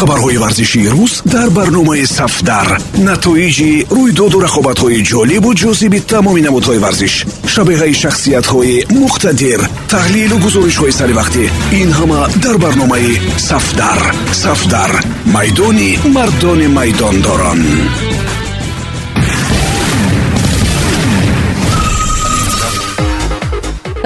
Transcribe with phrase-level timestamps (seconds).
[0.00, 2.68] хабарҳои варзишии рӯз дар барномаи сафдар.
[3.08, 7.14] Натоиҷи рӯйдоду рақобатҳои ҷолибу ҷозиби тамоми намудҳои варзиш
[7.52, 9.60] шабеҳаи шахсиятҳои муқтадир
[9.92, 11.44] таҳлилу гузоришҳои саривақтӣ
[11.80, 13.12] ин ҳама дар барномаи
[13.48, 14.00] сафдар.
[14.44, 14.90] Сафдар
[15.34, 17.60] майдони мардони майдондорон.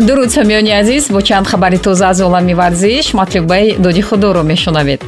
[0.06, 5.00] Дуруд самиёни азиз бо чанд хабари тоза аз олами варзиш матлубаи доди худоро мешунавед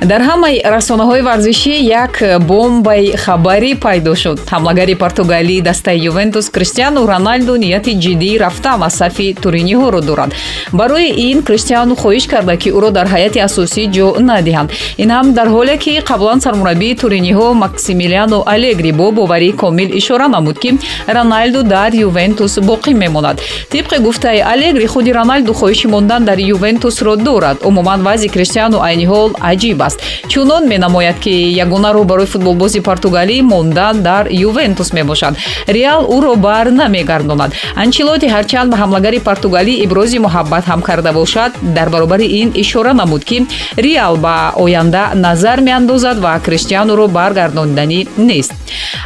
[0.00, 2.14] дар ҳамаи расонаҳои варзишӣ як
[2.48, 4.38] бомбаи хабарӣ пайдо шуд.
[4.52, 10.30] Ҳамлагари португалии дастаи ювентус криштиану роналду нияти ҷиддии рафтан аз сафи туриниҳоро дорад.
[10.72, 14.68] Барои ин криштиану хоҳиш карда ки ӯро дар ҳайати асосӣ ҷо надиҳанд.
[15.02, 20.58] Ин ҳам дар ҳоле ки қаблан сармураббии туриниҳо максимилиано алегри бо боварии комил ишора намуд
[20.58, 20.70] ки
[21.16, 23.36] роналду дар ювентус боқӣ мемонад.
[23.72, 27.56] Тибқи гуфтаи алегри худи роналду хоҳиши мондан дар ювентусро дорад.
[27.68, 29.98] Умуман вазъи криштиану айни ҳол аҷиб аст.
[30.32, 35.34] Чунон менамояд ки ягона роҳ барои футболбози португалӣ мондан дар ювентус мебошад.
[35.76, 37.50] Реал ӯро бар намегардонад.
[37.82, 41.50] Анчилоти ҳарчанд ба ҳамлагари португалӣ ибрози муҳаббат ҳам карда бошад.
[41.76, 48.54] Дар баробари ин ишора намуд ки реал ба оянда назар меандозад ва криштианоро баргардонданӣ нест.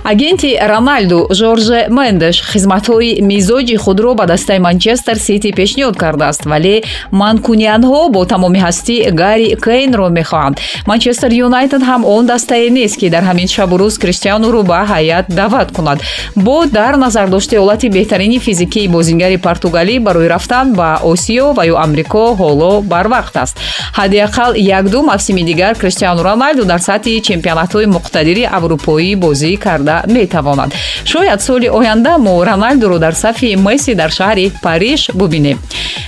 [0.05, 6.77] Агенти роналду жорже мендеш хизматҳои мизоҷи худро ба дастаи манчестер сити пешниҳод кардааст вале
[7.23, 13.25] манкунианҳо бо тамоми ҳастӣ гари кейнро мехоҳанд манчестер юнайтед ҳам он дастае нест ки дар
[13.31, 15.99] ҳамин шабу рӯз криштианоро ба ҳайат даъват кунад.
[16.37, 21.77] Бо дар назар дошти ҳолати беҳтарини физикии бозингари португалӣ барои рафтан ба осиё ва ё
[21.85, 23.55] амрико ҳоло барвақт аст.
[23.99, 30.71] Ҳадди ақал якду мавсими дигар криштиану роналду дар сатҳи чемпионатҳои муқтадири аврупоӣ бозӣ карда метавонад.
[31.05, 35.59] Шояд соли оянда мо роналдуро дар сафи месси дар шаҳри париж бубинем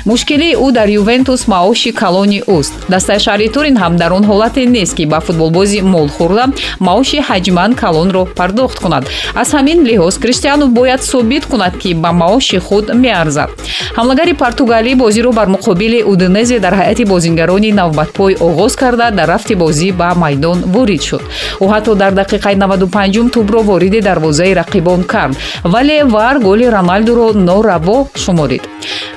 [0.05, 4.95] мушкилии ӯ дар ювентус маоши калони ӯст дастаи шаҳри турин ҳам дар он ҳолате нест
[4.97, 6.45] ки ба футболбози молхӯрда
[6.89, 9.05] маоши ҳаҷман калонро пардохт кунад.
[9.43, 13.51] Аз ҳамин лиҳоз криштиану бояд собит кунад ки ба маоши худ меарзад.
[13.99, 19.89] Ҳамлагари португалӣ бозиро бар муқобили удинезе дар ҳайати бозингарони навбатпой оғоз карда дар рафти бозӣ
[20.01, 21.23] ба майдон ворид шуд.
[21.63, 28.09] Ӯ ҳатто дар дақиқаи 95 тӯбро вориди дарвозаи рақибон кард вале вар голи роналдуро нораво
[28.15, 28.63] шуморид.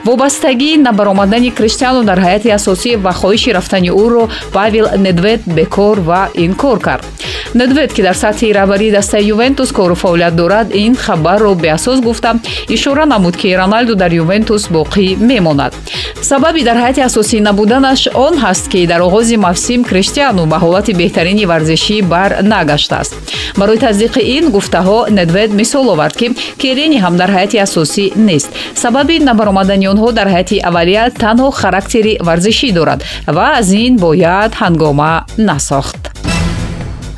[0.05, 6.79] Вобастагии набаромадани криштиану дар ҳайати асосӣ ва хоҳиши рафтани ӯро павел недвед бекор ва инкор
[6.79, 7.05] кард.
[7.53, 12.31] Недвед ки дар сатҳи раҳбарии дастаи ювентус кору фаъолият дорад ин хабарро беасос гуфта.
[12.69, 15.73] Ишора намуд ки роналду дар ювентус боқӣ мемонад.
[16.21, 21.45] Сабаби дар ҳайати асосӣ набуданаш он ҳаст ки дар оғози мавсим криштиану ба ҳолати беҳтарини
[21.45, 23.13] варзишӣ бар нагаштааст
[23.57, 26.27] барои тасдиқи ин гуфтаҳо недвед мисол овард ки
[26.61, 28.49] керени ҳам дар ҳайати асосӣ нест.
[28.83, 32.99] Сабаби набаромадани онҳо дар ҳайати аввалия танҳо характери варзишӣ дорад
[33.35, 35.13] ва аз ин бояд ҳангома
[35.49, 36.01] насохт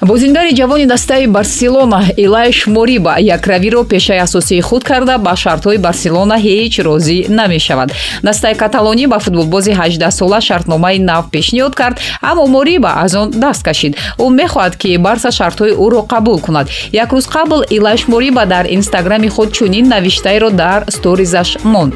[0.01, 6.73] бозингари ҷавони дастаи барселона илайш мориба якравиро пешаи асосии худ карда ба шартҳои барселона ҳеҷ
[6.87, 7.89] розӣ намешавад.
[8.23, 13.93] Дастаи каталонӣ ба футболбози 18сола шартномаи нав пешниҳод кард аммо мориба аз он даст кашид.
[14.19, 16.67] Ӯ мехоҳад ки барса шартҳои ӯро қабул кунад.
[16.91, 21.93] Як рӯз қабл илайш мориба дар инстаграми худ чунин навиштаеро дар сторизаш монд.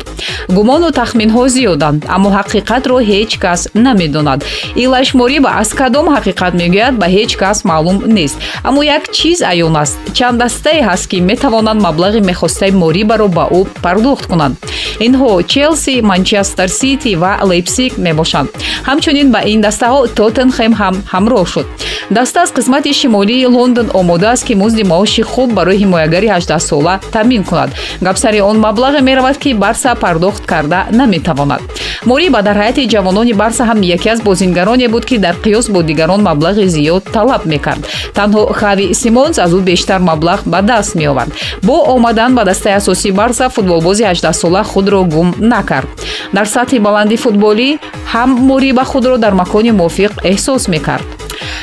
[0.49, 4.39] Гумону тахминҳо зиёданд аммо ҳақиқатро ҳеҷ кас намедонад.
[4.75, 8.37] Илайш мориба аз кадом ҳақиқат мегӯяд ба ҳеҷ кас маълум маълум нест.
[8.63, 9.97] Аммо як чиз аён аст.
[10.13, 14.57] Чанддастае ҳаст ки метавонанд маблағи мехостаи морибаро ба ӯ пардохт кунанд.
[14.99, 18.49] Инҳо челси манчестер сити ва лейпсиг мебошанд.
[18.87, 21.67] Ҳамчунин ба ин дастаҳо тоттенхем ҳам ҳамроҳ шуд.
[22.09, 27.43] Даста аз қисмати шимолии лондон омода аст ки музди маоши хуб барои ҳимоягари 18сола таъмин
[27.43, 27.69] кунад.
[28.01, 31.61] Гапсари он маблағе меравад ки барса пардохт карда наметавонад.
[32.05, 36.21] Мориба дар ҳайати ҷавонони барса ҳам яке аз бозингароне буд ки дар қиёс бо дигарон
[36.21, 37.80] маблағи зиёд талаб мекард
[38.17, 41.31] танҳо хави симонс аз ӯ бештар маблағ ба даст меовард
[41.63, 45.87] бо омадан ба дастаи асосии барса футболбози 18сола худро гум накард.
[46.33, 47.79] Дар сатҳи баландии футболӣ
[48.13, 51.20] ҳам мориба худро дар макони мувофиқ эҳсос мекард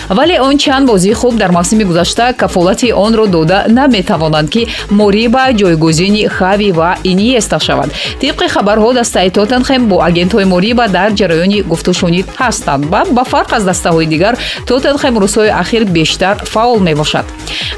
[0.08, 6.28] вале он чанд бозии хуб дар мавсими гузашта кафолати онро дода наметавонанд ки мориба ҷойгузини
[6.28, 7.90] хави ва иньеста шавад.
[8.20, 13.64] Тибқи хабарҳо дастаи тоттенхем бо агентҳои мориба дар ҷараёни гуфтушунид ҳастанд ва ба фарқ аз
[13.64, 17.26] дастаҳои дигар тоттенхем рӯзҳои ахир бештар фаъол мебошад.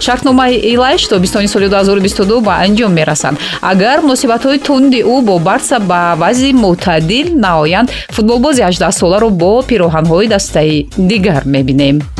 [0.01, 6.15] Шартномаи илайш тобистони соли 2022 ба анҷом мерасад агар муносибатҳои тунди ӯ бо барса ба
[6.17, 12.20] вазъи мӯътадил наоянд футболбози 18 соларо бо пироҳанҳои дастаи дигар мебинем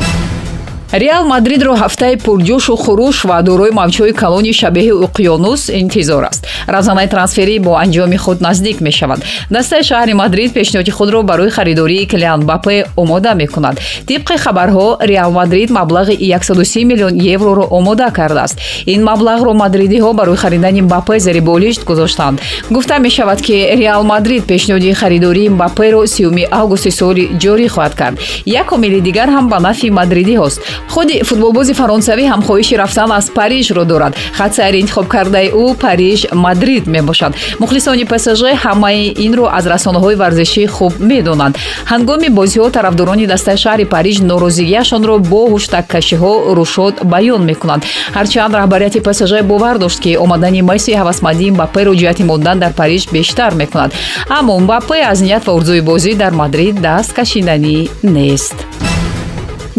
[0.93, 6.43] реал мадридро ҳафтаи пурҷӯшу хуруш ва дорои мавҷҳои калони шабеҳи уқёнус интизор аст.
[6.75, 9.21] Равзанаи трансферӣ бо анҷоми худ наздик мешавад.
[9.51, 13.77] Дастаи шаҳри мадрид пешниҳоди худро барои харидории килиан бапе омода мекунад.
[14.09, 18.59] Тибқи хабарҳо реал мадрид маблағи 130 миллион евроро омода кардааст.
[18.87, 22.41] Ин маблағро мадридиҳо барои харидани бапе зери болишт гузоштанд.
[22.71, 28.19] Гуфта мешавад ки реал мадрид пешниҳоди харидории баперо 3 августи соли ҷорӣ хоҳад кард.
[28.45, 33.85] Як омили дигар ҳам ба нафъи мадридиҳост худи футболбози фаронсавӣ ҳам хоҳиши рафтан аз парижро
[33.85, 34.17] дорад.
[34.33, 37.33] Хат сайри интихоб кардаи ӯ париж мадрид мебошад.
[37.59, 41.55] Мухлисони псж ҳамаи инро аз расонаҳои варзишӣ хуб медонанд.
[41.93, 47.83] Ҳангоми бозиҳо тарафдорони дастаи шаҳри париж норозигиашонро бо ҳуштагкашиҳо рушод баён мекунанд.
[48.17, 53.55] Ҳарчанд раҳбарияти псж бовар дошт ки омадани месси ҳавасмандии мбаперо ҷиҳати мондан дар париж бештар
[53.55, 53.91] мекунад.
[54.39, 58.57] Аммо мбапе аз ният ва урзуи бозӣ дар мадрид даст кашиданӣ нест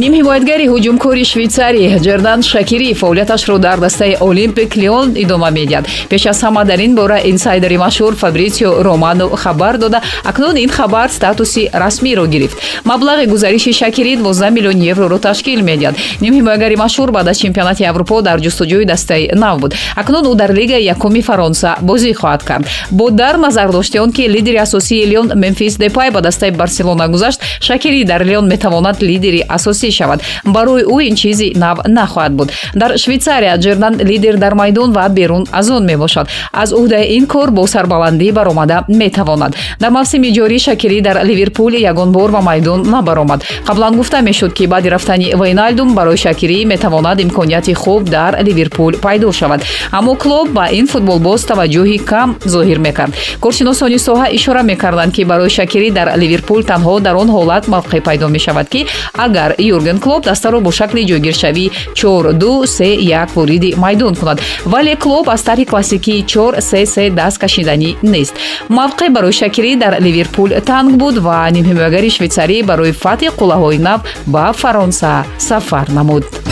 [0.04, 5.86] нимҳимоятгари ҳуҷумкори швейтсарӣ ҷердан шакирӣ фаъолияташро дар дастаи олимпик лион идома медиҳад.
[6.12, 10.00] Пеш аз ҳама дар ин бора инсайдери машҳур фабрисио романо хабар дода.
[10.30, 12.58] Акнун ин хабар статуси расмиро гирифт.
[12.92, 15.96] Маблағи гузариши шакирӣ 12 миллион евроро ташкил медиҳад.
[16.24, 19.72] Нимҳимоятгари машҳур баъд аз чемпионати аврупо дар ҷустуҷӯи дастаи нав буд.
[20.02, 22.66] Акнун ӯ дар лигаи якуми фаронса бозӣ хоҳад кард.
[22.92, 28.04] Бо дар назардошти он ки лидери асосии лион мемфис депай ба дастаи барселона гузашт шакирӣ
[28.12, 32.52] дар лион метавонад лидери асосӣ шавад барои ӯ ин чизи нав нахоҳад буд.
[32.76, 36.28] Дар швейтсария ҷердан лидер дар майдон ва берун аз он мебошад.
[36.54, 39.56] Аз уҳдаи ин кор бо сарбаландӣ баромада метавонад.
[39.80, 43.44] Дар мавсими ҷорӣ шакирӣ дар ливерпул ягон бор ба майдон набаромад.
[43.68, 49.32] Қаблан гуфта мешуд ки баъди рафтани вайналдум барои шакирӣ метавонад имконияти хуб дар ливерпул пайдо
[49.32, 49.62] шавад.
[49.92, 53.14] Аммо клуб ба ин футболбоз таваҷҷӯҳи кам зоҳир мекард.
[53.40, 58.28] Коршиносони соҳа ишора мекарданд ки барои шакирӣ дар ливерпул танҳо дар он ҳолат мавқеъ пайдо
[58.28, 58.86] мешавад ки
[59.26, 61.66] агар юрген клоп дастаро бо шакли ҷойгиршавӣ
[61.96, 64.38] 4231 вориди майдон кунад.
[64.66, 68.34] Вале клоп аз тарҳи классикии 433 даст кашиданӣ нест.
[68.70, 74.00] Мавқеъ барои шакирӣ дар ливерпул танг буд ва нимҳимоягари швейтсарӣ барои фатҳи қуллаҳои нав
[74.34, 76.51] ба фаронса сафар намуд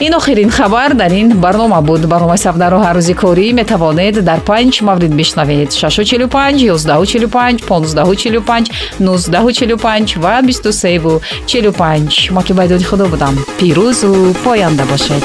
[0.00, 2.06] ин охирин хабар дар ин барнома буд.
[2.06, 5.70] Барномаи сафдаро ҳар рӯзи корӣ метавонед дар панҷ маврид бишнавед.
[5.72, 13.34] 645 145 1545 1945 ва 2345 матлубайдоди худо будам.
[13.58, 15.24] Пирӯзу поянда бошед